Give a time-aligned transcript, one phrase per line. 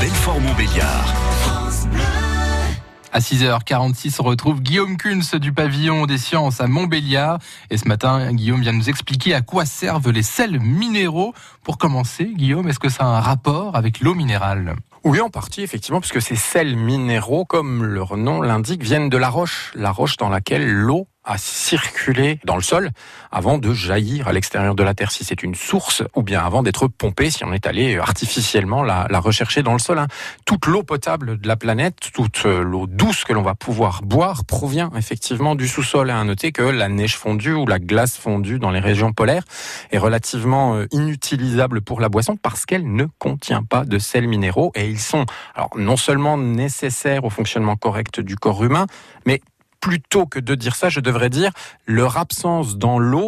[0.00, 1.12] Belfort-Montbéliard.
[3.12, 7.40] À 6h46, on retrouve Guillaume Kunz du pavillon des sciences à Montbéliard.
[7.70, 11.34] Et ce matin, Guillaume vient nous expliquer à quoi servent les sels minéraux.
[11.64, 14.76] Pour commencer, Guillaume, est-ce que ça a un rapport avec l'eau minérale?
[15.02, 19.30] Oui, en partie, effectivement, puisque ces sels minéraux, comme leur nom l'indique, viennent de la
[19.30, 22.90] roche, la roche dans laquelle l'eau à circuler dans le sol
[23.30, 26.62] avant de jaillir à l'extérieur de la Terre, si c'est une source, ou bien avant
[26.62, 29.98] d'être pompée, si on est allé artificiellement la, rechercher dans le sol.
[29.98, 30.06] Hein.
[30.46, 34.44] Toute l'eau potable de la planète, toute euh, l'eau douce que l'on va pouvoir boire
[34.46, 36.10] provient effectivement du sous-sol.
[36.10, 39.42] À noter que la neige fondue ou la glace fondue dans les régions polaires
[39.90, 44.72] est relativement euh, inutilisable pour la boisson parce qu'elle ne contient pas de sels minéraux
[44.74, 48.86] et ils sont alors non seulement nécessaires au fonctionnement correct du corps humain,
[49.26, 49.42] mais
[49.80, 51.52] plutôt que de dire ça, je devrais dire
[51.86, 53.26] leur absence dans l'eau